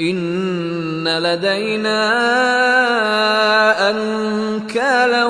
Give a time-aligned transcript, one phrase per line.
[0.00, 2.00] ان لدينا
[3.90, 5.24] انكالا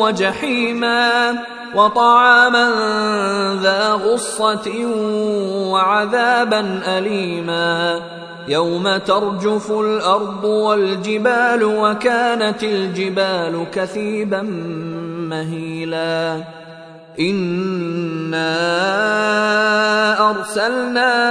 [0.00, 1.32] وجحيما
[1.74, 2.66] وطعاما
[3.62, 4.70] ذا غصه
[5.72, 8.00] وعذابا اليما
[8.48, 14.42] يوم ترجف الارض والجبال وكانت الجبال كثيبا
[15.30, 16.42] مهيلا
[17.20, 18.56] انا
[20.30, 21.30] ارسلنا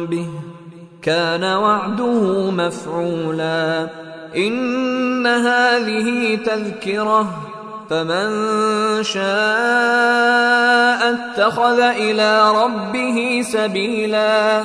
[0.09, 0.25] به
[1.01, 3.88] كان وعده مفعولا
[4.35, 7.25] ان هذه تذكره
[7.90, 8.29] فمن
[9.03, 9.22] شاء
[11.13, 14.62] اتخذ الى ربه سبيلا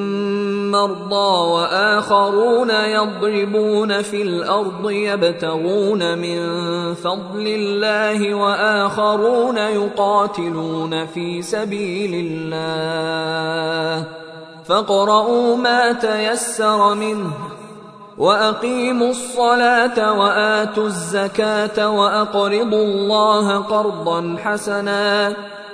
[0.71, 6.39] مرضى واخرون يضربون في الارض يبتغون من
[6.95, 14.05] فضل الله واخرون يقاتلون في سبيل الله
[14.65, 17.31] فاقرؤوا ما تيسر منه
[18.19, 25.37] واقيموا الصلاه واتوا الزكاه واقرضوا الله قرضا حسنا